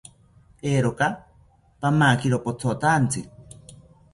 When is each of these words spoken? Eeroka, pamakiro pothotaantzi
Eeroka, 0.69 1.09
pamakiro 1.81 2.37
pothotaantzi 2.47 3.21